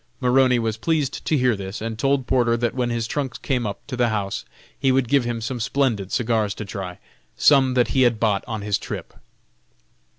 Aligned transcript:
Maroney 0.19 0.57
was 0.57 0.77
pleased 0.77 1.23
to 1.25 1.37
hear 1.37 1.55
this, 1.55 1.79
and 1.79 1.99
told 1.99 2.25
Porter 2.25 2.57
that 2.57 2.73
when 2.73 2.89
his 2.89 3.05
trunks 3.05 3.37
came 3.37 3.67
up 3.67 3.85
to 3.85 3.95
the 3.95 4.09
house 4.09 4.43
he 4.79 4.91
would 4.91 5.07
give 5.07 5.25
him 5.25 5.39
some 5.39 5.59
splendid 5.59 6.11
cigars 6.11 6.55
to 6.55 6.65
try 6.65 6.97
some 7.37 7.75
that 7.75 7.89
he 7.89 8.01
had 8.01 8.19
bought 8.19 8.43
on 8.47 8.63
his 8.63 8.79
trip. 8.79 9.13